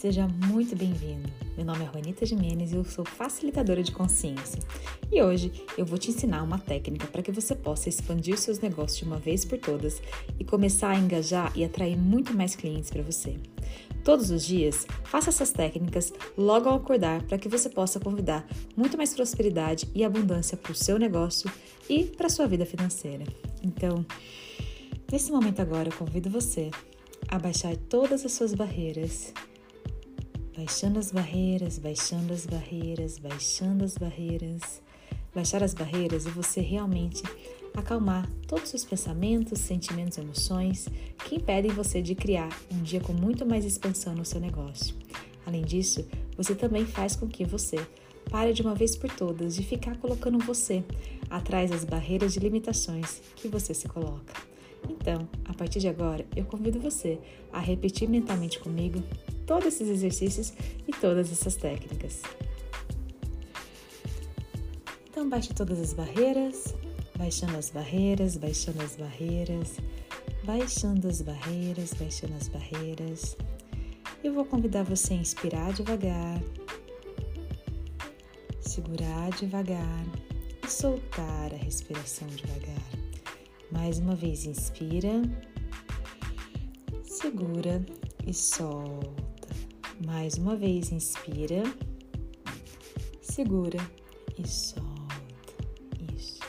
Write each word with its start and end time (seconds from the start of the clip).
Seja 0.00 0.26
muito 0.26 0.74
bem-vindo. 0.74 1.30
Meu 1.58 1.66
nome 1.66 1.84
é 1.84 1.86
Juanita 1.92 2.24
Jimenez 2.24 2.72
e 2.72 2.76
eu 2.76 2.84
sou 2.86 3.04
facilitadora 3.04 3.82
de 3.82 3.92
consciência. 3.92 4.58
E 5.12 5.22
hoje 5.22 5.52
eu 5.76 5.84
vou 5.84 5.98
te 5.98 6.08
ensinar 6.08 6.42
uma 6.42 6.58
técnica 6.58 7.06
para 7.06 7.20
que 7.20 7.30
você 7.30 7.54
possa 7.54 7.90
expandir 7.90 8.38
seus 8.38 8.58
negócios 8.60 8.98
de 8.98 9.04
uma 9.04 9.18
vez 9.18 9.44
por 9.44 9.58
todas 9.58 10.00
e 10.38 10.42
começar 10.42 10.92
a 10.92 10.98
engajar 10.98 11.52
e 11.54 11.62
atrair 11.62 11.98
muito 11.98 12.32
mais 12.32 12.56
clientes 12.56 12.90
para 12.90 13.02
você. 13.02 13.36
Todos 14.02 14.30
os 14.30 14.42
dias, 14.42 14.86
faça 15.04 15.28
essas 15.28 15.52
técnicas 15.52 16.14
logo 16.34 16.66
ao 16.66 16.76
acordar 16.76 17.22
para 17.24 17.36
que 17.36 17.46
você 17.46 17.68
possa 17.68 18.00
convidar 18.00 18.48
muito 18.74 18.96
mais 18.96 19.12
prosperidade 19.12 19.86
e 19.94 20.02
abundância 20.02 20.56
para 20.56 20.72
o 20.72 20.74
seu 20.74 20.98
negócio 20.98 21.52
e 21.90 22.04
para 22.04 22.28
a 22.28 22.30
sua 22.30 22.46
vida 22.46 22.64
financeira. 22.64 23.24
Então, 23.62 24.02
nesse 25.12 25.30
momento 25.30 25.60
agora, 25.60 25.90
eu 25.90 25.92
convido 25.98 26.30
você 26.30 26.70
a 27.28 27.38
baixar 27.38 27.76
todas 27.76 28.24
as 28.24 28.32
suas 28.32 28.54
barreiras 28.54 29.34
baixando 30.60 30.98
as 30.98 31.10
barreiras, 31.10 31.78
baixando 31.78 32.34
as 32.34 32.44
barreiras, 32.44 33.18
baixando 33.18 33.82
as 33.82 33.96
barreiras. 33.96 34.82
Baixar 35.34 35.62
as 35.62 35.72
barreiras 35.72 36.26
e 36.26 36.30
você 36.30 36.60
realmente 36.60 37.22
acalmar 37.74 38.28
todos 38.46 38.74
os 38.74 38.84
pensamentos, 38.84 39.58
sentimentos 39.58 40.18
emoções 40.18 40.86
que 41.24 41.36
impedem 41.36 41.70
você 41.70 42.02
de 42.02 42.14
criar 42.14 42.50
um 42.70 42.82
dia 42.82 43.00
com 43.00 43.14
muito 43.14 43.46
mais 43.46 43.64
expansão 43.64 44.14
no 44.14 44.24
seu 44.24 44.38
negócio. 44.38 44.94
Além 45.46 45.62
disso, 45.62 46.06
você 46.36 46.54
também 46.54 46.84
faz 46.84 47.16
com 47.16 47.26
que 47.26 47.44
você 47.44 47.78
pare 48.28 48.52
de 48.52 48.60
uma 48.60 48.74
vez 48.74 48.94
por 48.94 49.10
todas 49.10 49.56
de 49.56 49.62
ficar 49.62 49.96
colocando 49.96 50.38
você 50.40 50.84
atrás 51.30 51.70
das 51.70 51.84
barreiras 51.84 52.34
de 52.34 52.40
limitações 52.40 53.22
que 53.34 53.48
você 53.48 53.72
se 53.72 53.88
coloca. 53.88 54.49
Então, 54.88 55.28
a 55.44 55.54
partir 55.54 55.80
de 55.80 55.88
agora, 55.88 56.26
eu 56.36 56.44
convido 56.44 56.80
você 56.80 57.18
a 57.52 57.58
repetir 57.58 58.08
mentalmente 58.08 58.58
comigo 58.58 59.02
todos 59.46 59.66
esses 59.66 59.88
exercícios 59.88 60.52
e 60.86 60.92
todas 60.92 61.32
essas 61.32 61.56
técnicas. 61.56 62.22
Então, 65.08 65.28
baixe 65.28 65.52
todas 65.52 65.80
as 65.80 65.92
barreiras, 65.92 66.74
baixando 67.16 67.56
as 67.56 67.70
barreiras, 67.70 68.36
baixando 68.36 68.82
as 68.82 68.96
barreiras, 68.96 69.76
baixando 70.44 71.08
as 71.08 71.20
barreiras, 71.20 71.92
baixando 71.94 72.34
as 72.34 72.48
barreiras. 72.48 73.36
Eu 74.22 74.32
vou 74.34 74.44
convidar 74.44 74.84
você 74.84 75.14
a 75.14 75.16
inspirar 75.16 75.72
devagar, 75.72 76.40
segurar 78.60 79.30
devagar 79.30 80.04
e 80.64 80.70
soltar 80.70 81.52
a 81.52 81.56
respiração 81.56 82.28
devagar. 82.28 82.99
Mais 83.72 83.98
uma 83.98 84.14
vez, 84.14 84.44
inspira, 84.44 85.22
segura 87.04 87.84
e 88.26 88.34
solta. 88.34 89.48
Mais 90.04 90.34
uma 90.34 90.56
vez, 90.56 90.90
inspira, 90.90 91.62
segura 93.20 93.78
e 94.36 94.48
solta. 94.48 94.90
Isso. 96.16 96.40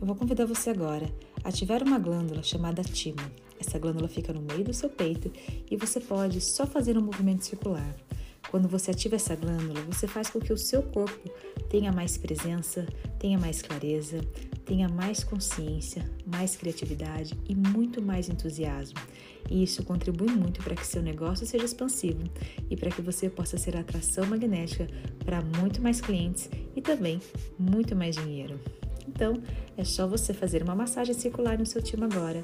Eu 0.00 0.06
vou 0.06 0.14
convidar 0.14 0.44
você 0.44 0.70
agora 0.70 1.06
a 1.42 1.48
ativar 1.48 1.82
uma 1.82 1.98
glândula 1.98 2.42
chamada 2.42 2.82
timo. 2.82 3.22
Essa 3.58 3.78
glândula 3.78 4.08
fica 4.08 4.32
no 4.32 4.42
meio 4.42 4.64
do 4.64 4.74
seu 4.74 4.90
peito 4.90 5.32
e 5.70 5.76
você 5.76 6.00
pode 6.00 6.40
só 6.40 6.66
fazer 6.66 6.98
um 6.98 7.02
movimento 7.02 7.44
circular. 7.44 7.96
Quando 8.50 8.68
você 8.68 8.90
ativa 8.90 9.16
essa 9.16 9.34
glândula, 9.34 9.80
você 9.82 10.06
faz 10.06 10.28
com 10.28 10.38
que 10.38 10.52
o 10.52 10.58
seu 10.58 10.82
corpo 10.82 11.30
tenha 11.70 11.90
mais 11.90 12.18
presença, 12.18 12.86
tenha 13.18 13.38
mais 13.38 13.62
clareza, 13.62 14.20
tenha 14.64 14.88
mais 14.88 15.24
consciência, 15.24 16.08
mais 16.26 16.56
criatividade 16.56 17.34
e 17.48 17.54
muito 17.54 18.00
mais 18.00 18.28
entusiasmo. 18.28 18.98
E 19.50 19.62
isso 19.62 19.82
contribui 19.84 20.30
muito 20.30 20.62
para 20.62 20.74
que 20.74 20.86
seu 20.86 21.02
negócio 21.02 21.46
seja 21.46 21.64
expansivo 21.64 22.22
e 22.70 22.76
para 22.76 22.90
que 22.90 23.02
você 23.02 23.28
possa 23.28 23.58
ser 23.58 23.76
atração 23.76 24.24
magnética 24.26 24.86
para 25.24 25.42
muito 25.42 25.82
mais 25.82 26.00
clientes 26.00 26.48
e 26.76 26.80
também 26.80 27.20
muito 27.58 27.96
mais 27.96 28.16
dinheiro. 28.16 28.58
Então, 29.06 29.42
é 29.76 29.84
só 29.84 30.06
você 30.06 30.32
fazer 30.32 30.62
uma 30.62 30.74
massagem 30.74 31.14
circular 31.14 31.58
no 31.58 31.66
seu 31.66 31.82
time 31.82 32.04
agora 32.04 32.42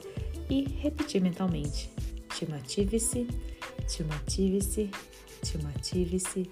e 0.50 0.64
repetir 0.64 1.20
mentalmente: 1.20 1.91
Timative-se, 2.37 3.26
timative-se, 3.87 4.91
timative-se, 5.43 6.50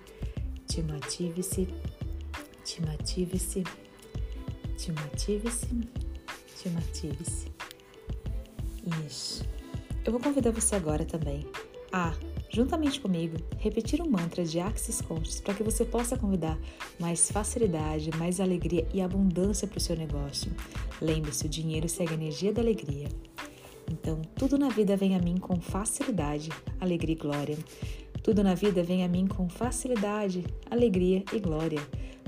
timative-se, 0.69 1.69
timative-se, 2.65 3.65
timative-se, 4.77 5.69
timative-se. 6.63 7.47
Isso. 9.07 9.45
Eu 10.05 10.13
vou 10.13 10.21
convidar 10.21 10.53
você 10.53 10.77
agora 10.77 11.05
também 11.05 11.47
a, 11.93 12.15
juntamente 12.51 13.01
comigo, 13.01 13.37
repetir 13.59 14.03
um 14.03 14.09
mantra 14.09 14.45
de 14.45 14.61
Axis 14.61 15.01
Conscious 15.01 15.41
para 15.41 15.55
que 15.55 15.63
você 15.63 15.85
possa 15.85 16.17
convidar 16.17 16.59
mais 16.99 17.31
facilidade, 17.31 18.11
mais 18.17 18.41
alegria 18.41 18.87
e 18.93 19.01
abundância 19.01 19.67
para 19.67 19.79
o 19.79 19.81
seu 19.81 19.97
negócio. 19.97 20.51
Lembre-se, 21.01 21.47
o 21.47 21.49
dinheiro 21.49 21.89
segue 21.89 22.13
a 22.13 22.15
energia 22.15 22.53
da 22.53 22.61
alegria. 22.61 23.09
Então, 23.91 24.21
tudo 24.35 24.59
na 24.59 24.69
vida 24.69 24.97
vem 24.97 25.15
a 25.15 25.19
mim 25.19 25.37
com 25.37 25.61
facilidade, 25.61 26.51
alegria 26.81 27.15
e 27.15 27.19
glória. 27.19 27.59
Tudo 28.23 28.43
na 28.43 28.55
vida 28.55 28.83
vem 28.83 29.05
a 29.05 29.09
mim 29.09 29.27
com 29.27 29.49
facilidade, 29.49 30.45
alegria 30.71 31.25
e 31.33 31.39
glória. 31.39 31.81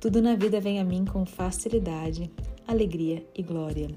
Tudo 0.00 0.20
na 0.20 0.36
vida 0.36 0.60
vem 0.60 0.78
a 0.78 0.84
mim 0.84 1.04
com 1.04 1.24
facilidade, 1.24 2.30
alegria 2.66 3.26
e 3.34 3.42
glória. 3.42 3.88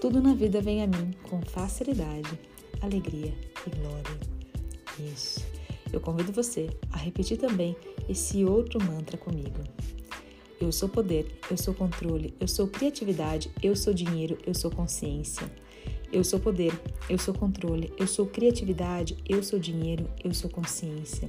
Tudo 0.00 0.20
na 0.20 0.34
vida 0.34 0.60
vem 0.60 0.82
a 0.82 0.86
mim 0.86 1.12
com 1.22 1.40
facilidade, 1.42 2.38
alegria 2.80 3.32
e 3.64 3.70
glória. 3.70 4.18
Isso. 4.98 5.40
Eu 5.92 6.00
convido 6.00 6.32
você 6.32 6.68
a 6.90 6.96
repetir 6.96 7.38
também 7.38 7.76
esse 8.08 8.44
outro 8.44 8.82
mantra 8.82 9.16
comigo. 9.16 9.60
Eu 10.60 10.72
sou 10.72 10.88
poder, 10.88 11.38
eu 11.48 11.56
sou 11.56 11.72
controle, 11.72 12.34
eu 12.40 12.48
sou 12.48 12.66
criatividade, 12.66 13.50
eu 13.62 13.76
sou 13.76 13.94
dinheiro, 13.94 14.38
eu 14.44 14.54
sou 14.54 14.70
consciência. 14.70 15.48
Eu 16.12 16.24
sou 16.24 16.40
poder, 16.40 16.72
eu 17.08 17.18
sou 17.18 17.32
controle, 17.32 17.92
eu 17.96 18.06
sou 18.06 18.26
criatividade, 18.26 19.16
eu 19.28 19.42
sou 19.42 19.58
dinheiro, 19.58 20.08
eu 20.22 20.34
sou 20.34 20.50
consciência. 20.50 21.28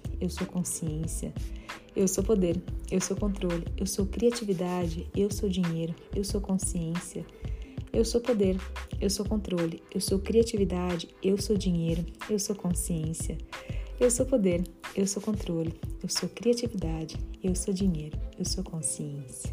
eu 0.21 0.29
sou 0.29 0.45
consciência. 0.47 1.33
Eu 1.93 2.07
sou 2.07 2.23
poder, 2.23 2.61
eu 2.89 3.01
sou 3.01 3.17
controle, 3.17 3.65
eu 3.75 3.85
sou 3.85 4.05
criatividade, 4.05 5.07
eu 5.13 5.29
sou 5.29 5.49
dinheiro, 5.49 5.93
eu 6.15 6.23
sou 6.23 6.39
consciência. 6.39 7.25
Eu 7.91 8.05
sou 8.05 8.21
poder, 8.21 8.55
eu 9.01 9.09
sou 9.09 9.25
controle, 9.25 9.83
eu 9.93 9.99
sou 9.99 10.17
criatividade, 10.17 11.09
eu 11.21 11.37
sou 11.37 11.57
dinheiro, 11.57 12.05
eu 12.29 12.39
sou 12.39 12.55
consciência. 12.55 13.37
Eu 13.99 14.09
sou 14.09 14.25
poder, 14.25 14.63
eu 14.95 15.05
sou 15.05 15.21
controle, 15.21 15.73
eu 16.01 16.07
sou 16.07 16.29
criatividade, 16.29 17.17
eu 17.43 17.53
sou 17.53 17.73
dinheiro, 17.73 18.17
eu 18.39 18.45
sou 18.45 18.63
consciência. 18.63 19.51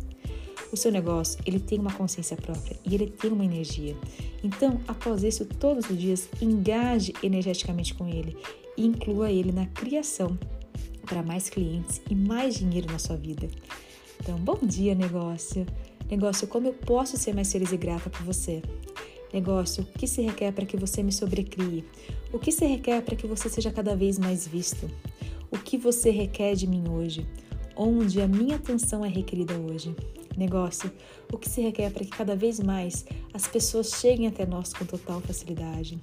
O 0.71 0.77
seu 0.77 0.93
negócio, 0.93 1.41
ele 1.45 1.59
tem 1.59 1.79
uma 1.79 1.93
consciência 1.93 2.37
própria 2.37 2.79
e 2.85 2.95
ele 2.95 3.09
tem 3.09 3.33
uma 3.33 3.45
energia. 3.45 3.97
Então, 4.45 4.81
após 4.87 5.25
isso, 5.25 5.45
todos 5.45 5.91
os 5.91 5.99
dias, 5.99 6.29
engaje 6.41 7.13
energeticamente 7.23 7.95
com 7.95 8.07
ele 8.07 8.37
e 8.77 8.87
inclua 8.87 9.33
ele 9.33 9.51
na 9.51 9.67
criação 9.67 10.39
para 11.09 11.23
mais 11.23 11.49
clientes 11.49 12.01
e 12.11 12.15
mais 12.15 12.55
dinheiro 12.55 12.91
na 12.93 12.99
sua 12.99 13.17
vida. 13.17 13.49
Então, 14.21 14.39
bom 14.39 14.59
dia, 14.63 14.95
negócio! 14.95 15.67
Negócio, 16.11 16.47
como 16.47 16.69
eu 16.69 16.75
posso 16.75 17.17
ser 17.17 17.35
mais 17.35 17.51
feliz 17.51 17.73
e 17.73 17.77
grata 17.77 18.09
por 18.09 18.23
você? 18.23 18.63
Negócio, 19.33 19.83
o 19.83 19.99
que 19.99 20.07
se 20.07 20.23
requer 20.23 20.53
para 20.53 20.65
que 20.65 20.77
você 20.77 21.03
me 21.03 21.13
sobrecrie? 21.13 21.85
O 22.33 22.39
que 22.39 22.51
se 22.51 22.65
requer 22.67 23.03
para 23.03 23.17
que 23.17 23.27
você 23.27 23.49
seja 23.49 23.71
cada 23.71 23.95
vez 23.95 24.19
mais 24.19 24.47
visto? 24.47 24.91
O 25.51 25.59
que 25.59 25.77
você 25.77 26.11
requer 26.11 26.55
de 26.55 26.67
mim 26.67 26.89
hoje? 26.89 27.27
onde 27.79 28.21
a 28.21 28.27
minha 28.27 28.57
atenção 28.57 29.05
é 29.05 29.09
requerida 29.09 29.55
hoje. 29.57 29.95
Negócio, 30.37 30.91
o 31.33 31.39
que 31.39 31.49
se 31.49 31.61
requer 31.61 31.91
para 31.93 32.05
que 32.05 32.11
cada 32.11 32.35
vez 32.35 32.59
mais 32.59 33.07
as 33.33 33.47
pessoas 33.47 33.91
cheguem 33.91 34.27
até 34.27 34.45
nós 34.45 34.73
com 34.73 34.85
total 34.85 35.21
facilidade. 35.21 35.99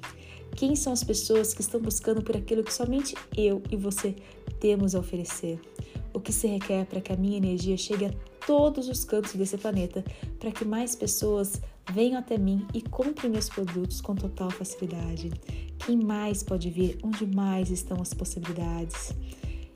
Quem 0.55 0.73
são 0.73 0.93
as 0.93 1.03
pessoas 1.03 1.53
que 1.53 1.59
estão 1.59 1.81
buscando 1.81 2.21
por 2.21 2.35
aquilo 2.37 2.63
que 2.63 2.73
somente 2.73 3.13
eu 3.35 3.61
e 3.69 3.75
você 3.75 4.15
temos 4.57 4.95
a 4.95 4.99
oferecer? 4.99 5.59
O 6.13 6.19
que 6.19 6.31
se 6.31 6.47
requer 6.47 6.85
para 6.85 7.01
que 7.01 7.11
a 7.11 7.17
minha 7.17 7.35
energia 7.35 7.75
chegue 7.75 8.05
a 8.05 8.13
todos 8.47 8.87
os 8.87 9.03
cantos 9.03 9.33
desse 9.33 9.57
planeta, 9.57 10.01
para 10.39 10.53
que 10.53 10.63
mais 10.63 10.95
pessoas 10.95 11.61
venham 11.91 12.17
até 12.17 12.37
mim 12.37 12.65
e 12.73 12.81
comprem 12.81 13.29
meus 13.29 13.49
produtos 13.49 13.99
com 13.99 14.15
total 14.15 14.49
facilidade? 14.49 15.29
Quem 15.85 15.97
mais 15.97 16.41
pode 16.41 16.69
vir? 16.69 16.99
Onde 17.03 17.27
mais 17.27 17.69
estão 17.69 18.01
as 18.01 18.13
possibilidades? 18.13 19.11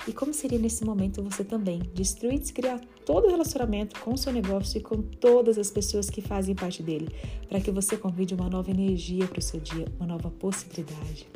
E 0.08 0.14
como 0.14 0.34
seria 0.34 0.58
nesse 0.58 0.86
momento 0.86 1.22
você 1.22 1.44
também 1.44 1.82
destruir 1.94 2.40
descriar 2.40 2.80
todo 3.10 3.26
o 3.26 3.32
relacionamento 3.32 4.00
com 4.02 4.14
o 4.14 4.18
seu 4.20 4.32
negócio 4.32 4.78
e 4.78 4.82
com 4.82 5.02
todas 5.02 5.58
as 5.58 5.72
pessoas 5.72 6.12
que 6.12 6.22
fazem 6.22 6.54
parte 6.54 6.84
dele, 6.84 7.10
para 7.48 7.60
que 7.60 7.72
você 7.72 7.98
convide 7.98 8.36
uma 8.36 8.48
nova 8.48 8.70
energia 8.70 9.26
para 9.26 9.40
o 9.40 9.42
seu 9.42 9.60
dia, 9.60 9.88
uma 10.00 10.06
nova 10.06 10.30
possibilidade. 10.30 11.28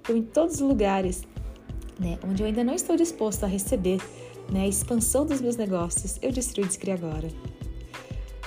Então, 0.00 0.16
em 0.16 0.22
todos 0.22 0.56
os 0.56 0.60
lugares 0.60 1.22
né, 2.00 2.18
onde 2.28 2.42
eu 2.42 2.48
ainda 2.48 2.64
não 2.64 2.74
estou 2.74 2.96
disposto 2.96 3.44
a 3.44 3.46
receber 3.46 4.00
né, 4.50 4.62
a 4.62 4.66
expansão 4.66 5.24
dos 5.24 5.40
meus 5.40 5.54
negócios, 5.54 6.18
eu 6.20 6.32
destruo 6.32 6.64
e 6.64 6.66
descrio 6.66 6.94
agora. 6.94 7.28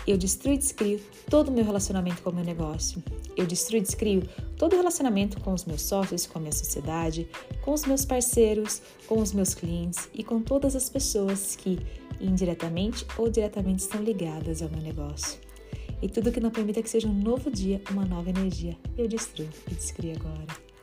Eu 0.06 0.18
destruo 0.18 0.52
e 0.52 0.58
descrio 0.58 1.00
todo 1.30 1.48
o 1.48 1.52
meu 1.54 1.64
relacionamento 1.64 2.22
com 2.22 2.32
o 2.32 2.36
meu 2.36 2.44
negócio. 2.44 3.02
Eu 3.38 3.48
destruo 3.48 3.78
e 3.78 3.82
descrio 3.82 4.28
todo 4.58 4.74
o 4.74 4.76
relacionamento 4.76 5.40
com 5.40 5.54
os 5.54 5.64
meus 5.64 5.84
sócios, 5.84 6.28
com 6.28 6.38
a 6.38 6.42
minha 6.42 6.52
sociedade, 6.52 7.30
com 7.62 7.72
os 7.72 7.86
meus 7.86 8.04
parceiros, 8.04 8.82
com 9.08 9.22
os 9.22 9.32
meus 9.32 9.54
clientes 9.54 10.10
e 10.14 10.22
com 10.22 10.42
todas 10.42 10.76
as 10.76 10.90
pessoas 10.90 11.56
que, 11.56 11.80
indiretamente 12.20 13.06
ou 13.18 13.30
diretamente, 13.30 13.80
estão 13.80 14.02
ligadas 14.02 14.62
ao 14.62 14.70
meu 14.70 14.82
negócio. 14.82 15.40
E 16.02 16.10
tudo 16.10 16.32
que 16.32 16.40
não 16.40 16.52
permita 16.52 16.82
que 16.82 16.90
seja 16.90 17.08
um 17.08 17.14
novo 17.14 17.50
dia, 17.50 17.82
uma 17.90 18.06
nova 18.06 18.30
energia, 18.30 18.78
eu 18.98 19.08
destruo 19.08 19.48
e 19.72 19.74
descrio 19.74 20.16
agora. 20.18 20.74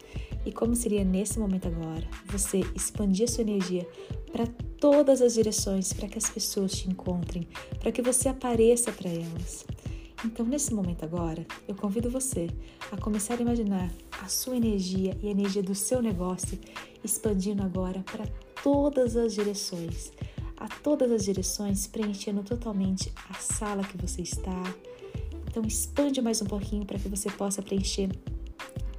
E 0.44 0.50
como 0.50 0.74
seria 0.74 1.04
nesse 1.04 1.38
momento 1.38 1.68
agora 1.68 2.06
você 2.26 2.60
expandir 2.74 3.24
a 3.24 3.28
sua 3.28 3.42
energia 3.42 3.86
para 4.32 4.46
todas 4.80 5.20
as 5.20 5.34
direções, 5.34 5.92
para 5.92 6.08
que 6.08 6.16
as 6.16 6.30
pessoas 6.30 6.72
te 6.72 6.88
encontrem, 6.88 7.46
para 7.78 7.92
que 7.92 8.00
você 8.00 8.28
apareça 8.28 8.90
para 8.90 9.10
elas. 9.10 9.66
Então, 10.24 10.44
nesse 10.44 10.72
momento 10.72 11.04
agora, 11.04 11.46
eu 11.66 11.74
convido 11.74 12.10
você 12.10 12.46
a 12.90 12.96
começar 12.96 13.38
a 13.38 13.42
imaginar 13.42 13.90
a 14.22 14.28
sua 14.28 14.56
energia 14.56 15.16
e 15.22 15.28
a 15.28 15.30
energia 15.30 15.62
do 15.62 15.74
seu 15.74 16.02
negócio 16.02 16.58
expandindo 17.02 17.62
agora 17.62 18.02
para 18.10 18.26
todas 18.62 19.16
as 19.16 19.34
direções, 19.34 20.12
a 20.60 20.68
todas 20.68 21.10
as 21.10 21.24
direções, 21.24 21.86
preenchendo 21.86 22.42
totalmente 22.42 23.10
a 23.30 23.34
sala 23.34 23.82
que 23.82 23.96
você 23.96 24.20
está. 24.20 24.62
Então, 25.48 25.64
expande 25.64 26.20
mais 26.20 26.40
um 26.42 26.46
pouquinho 26.46 26.84
para 26.84 26.98
que 26.98 27.08
você 27.08 27.30
possa 27.30 27.62
preencher 27.62 28.10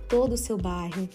todo 0.09 0.33
o 0.33 0.37
seu 0.37 0.57
bairro. 0.57 1.07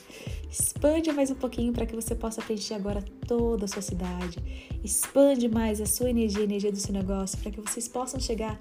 Expande 0.50 1.12
mais 1.12 1.30
um 1.30 1.34
pouquinho 1.34 1.72
para 1.72 1.84
que 1.84 1.94
você 1.94 2.14
possa 2.14 2.40
preencher 2.40 2.74
agora 2.74 3.04
toda 3.26 3.66
a 3.66 3.68
sua 3.68 3.82
cidade. 3.82 4.38
Expande 4.82 5.48
mais 5.48 5.82
a 5.82 5.86
sua 5.86 6.08
energia, 6.08 6.40
a 6.40 6.44
energia 6.44 6.72
do 6.72 6.78
seu 6.78 6.94
negócio, 6.94 7.36
para 7.38 7.50
que 7.50 7.60
vocês 7.60 7.88
possam 7.88 8.18
chegar 8.18 8.58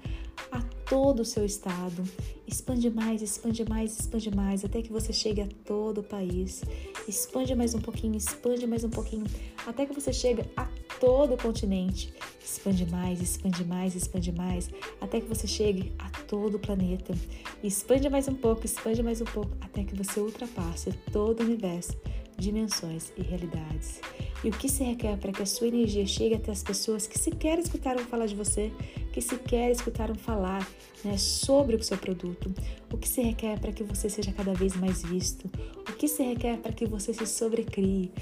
a 0.52 0.62
todo 0.88 1.20
o 1.20 1.24
seu 1.24 1.44
estado. 1.44 2.02
Expande 2.46 2.88
mais, 2.88 3.20
expande 3.20 3.68
mais, 3.68 3.98
expande 3.98 4.34
mais, 4.34 4.64
até 4.64 4.80
que 4.80 4.92
você 4.92 5.12
chegue 5.12 5.42
a 5.42 5.48
todo 5.64 5.98
o 5.98 6.02
país. 6.02 6.62
Expande 7.08 7.54
mais 7.54 7.74
um 7.74 7.80
pouquinho, 7.80 8.16
expande 8.16 8.66
mais 8.66 8.84
um 8.84 8.90
pouquinho, 8.90 9.24
até 9.66 9.84
que 9.84 9.92
você 9.92 10.12
chegue 10.12 10.44
a 10.56 10.66
todo 11.00 11.34
o 11.34 11.36
continente. 11.36 12.14
Expande 12.42 12.86
mais, 12.90 13.20
expande 13.20 13.64
mais, 13.64 13.94
expande 13.94 14.32
mais, 14.32 14.70
até 15.00 15.20
que 15.20 15.26
você 15.26 15.46
chegue 15.46 15.92
a 15.98 16.08
todo 16.22 16.54
o 16.54 16.58
planeta. 16.58 17.14
Expande 17.62 18.08
mais 18.08 18.28
um 18.28 18.34
pouco, 18.34 18.64
expande 18.64 19.02
mais 19.02 19.20
um 19.20 19.24
pouco, 19.24 19.50
até 19.60 19.82
que 19.82 19.94
você 19.96 20.20
ultrapasse 20.20 20.92
todo 21.12 21.40
o 21.40 21.44
universo, 21.44 21.96
dimensões 22.38 23.12
e 23.16 23.22
realidades. 23.22 24.00
E 24.46 24.48
o 24.48 24.52
que 24.52 24.68
se 24.68 24.84
requer 24.84 25.16
para 25.16 25.32
que 25.32 25.42
a 25.42 25.46
sua 25.46 25.66
energia 25.66 26.06
chegue 26.06 26.36
até 26.36 26.52
as 26.52 26.62
pessoas 26.62 27.08
que 27.08 27.18
sequer 27.18 27.58
escutaram 27.58 27.98
falar 28.04 28.26
de 28.26 28.36
você, 28.36 28.70
que 29.12 29.20
sequer 29.20 29.72
escutaram 29.72 30.14
falar 30.14 30.64
né, 31.04 31.18
sobre 31.18 31.74
o 31.74 31.82
seu 31.82 31.98
produto? 31.98 32.54
O 32.92 32.96
que 32.96 33.08
se 33.08 33.20
requer 33.20 33.58
para 33.58 33.72
que 33.72 33.82
você 33.82 34.08
seja 34.08 34.30
cada 34.30 34.54
vez 34.54 34.76
mais 34.76 35.02
visto? 35.02 35.50
O 35.80 35.92
que 35.94 36.06
se 36.06 36.22
requer 36.22 36.58
para 36.58 36.72
que 36.72 36.86
você 36.86 37.12
se 37.12 37.26
sobrecrie? 37.26 38.12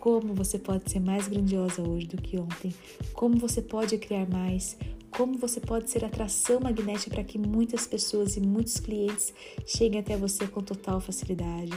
Como 0.00 0.32
você 0.32 0.58
pode 0.58 0.90
ser 0.90 1.00
mais 1.00 1.28
grandiosa 1.28 1.82
hoje 1.86 2.06
do 2.06 2.16
que 2.16 2.38
ontem? 2.38 2.72
Como 3.12 3.36
você 3.36 3.60
pode 3.60 3.98
criar 3.98 4.26
mais? 4.26 4.78
como 5.14 5.38
você 5.38 5.60
pode 5.60 5.88
ser 5.90 6.04
atração 6.04 6.58
magnética 6.58 7.14
para 7.14 7.22
que 7.22 7.38
muitas 7.38 7.86
pessoas 7.86 8.36
e 8.36 8.40
muitos 8.40 8.78
clientes 8.80 9.32
cheguem 9.64 10.00
até 10.00 10.16
você 10.16 10.44
com 10.44 10.60
total 10.60 11.00
facilidade. 11.00 11.70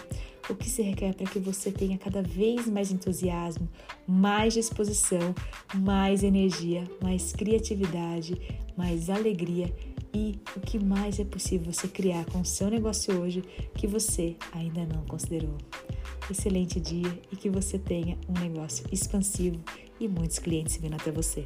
O 0.49 0.55
que 0.55 0.69
se 0.69 0.81
requer 0.81 1.13
para 1.13 1.27
que 1.27 1.39
você 1.39 1.71
tenha 1.71 1.97
cada 1.97 2.21
vez 2.21 2.67
mais 2.67 2.91
entusiasmo, 2.91 3.67
mais 4.07 4.53
disposição, 4.53 5.35
mais 5.75 6.23
energia, 6.23 6.83
mais 7.01 7.33
criatividade, 7.33 8.39
mais 8.77 9.09
alegria 9.09 9.73
e 10.13 10.39
o 10.55 10.59
que 10.61 10.79
mais 10.79 11.19
é 11.19 11.25
possível 11.25 11.71
você 11.71 11.88
criar 11.88 12.25
com 12.25 12.41
o 12.41 12.45
seu 12.45 12.69
negócio 12.69 13.19
hoje 13.19 13.44
que 13.75 13.85
você 13.85 14.35
ainda 14.53 14.85
não 14.85 15.03
considerou. 15.05 15.57
Excelente 16.29 16.79
dia 16.79 17.19
e 17.31 17.35
que 17.35 17.50
você 17.50 17.77
tenha 17.77 18.17
um 18.27 18.39
negócio 18.39 18.85
expansivo 18.91 19.59
e 20.00 20.07
muitos 20.07 20.39
clientes 20.39 20.77
vindo 20.77 20.95
até 20.95 21.11
você. 21.11 21.45